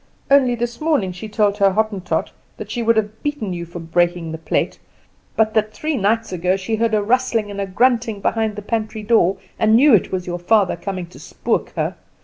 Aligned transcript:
Only 0.31 0.55
this 0.55 0.81
morning 0.81 1.11
she 1.11 1.29
told 1.29 1.59
her 1.59 1.73
Hottentot 1.73 2.31
that 2.57 2.71
she 2.71 2.81
would 2.81 2.97
have 2.97 3.21
beaten 3.21 3.53
you 3.53 3.67
for 3.67 3.77
breaking 3.77 4.31
the 4.31 4.39
plate, 4.39 4.79
but 5.35 5.53
that 5.53 5.71
three 5.73 5.95
nights 5.95 6.31
ago 6.33 6.57
she 6.57 6.77
heard 6.77 6.95
a 6.95 7.03
rustling 7.03 7.51
and 7.51 7.61
a 7.61 7.67
grunting 7.67 8.19
behind 8.19 8.55
the 8.55 8.63
pantry 8.63 9.03
door, 9.03 9.37
and 9.59 9.75
knew 9.75 9.93
it 9.93 10.11
was 10.11 10.25
your 10.25 10.39
father 10.39 10.75
coming 10.75 11.05
to 11.05 11.19
spook 11.19 11.69
her. 11.75 11.97